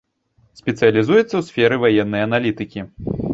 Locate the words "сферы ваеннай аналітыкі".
1.49-2.87